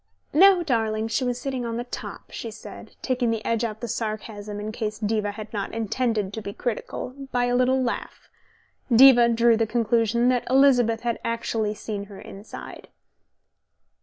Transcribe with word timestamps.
"No, 0.33 0.63
darling, 0.63 1.09
she 1.09 1.23
was 1.23 1.39
sitting 1.39 1.63
on 1.63 1.77
the 1.77 1.83
top," 1.83 2.31
she 2.31 2.49
said, 2.49 2.95
taking 3.03 3.29
the 3.29 3.45
edge 3.45 3.63
off 3.63 3.81
the 3.81 3.87
sarcasm, 3.87 4.59
in 4.59 4.71
case 4.71 4.97
Diva 4.97 5.33
had 5.33 5.53
not 5.53 5.75
intended 5.75 6.33
to 6.33 6.41
be 6.41 6.53
critical, 6.53 7.13
by 7.31 7.45
a 7.45 7.55
little 7.55 7.79
laugh. 7.79 8.27
Diva 8.91 9.29
drew 9.29 9.55
the 9.55 9.67
conclusion 9.67 10.27
that 10.29 10.47
Elizabeth 10.49 11.01
had 11.01 11.19
actually 11.23 11.75
seen 11.75 12.05
her 12.05 12.19
inside. 12.19 12.87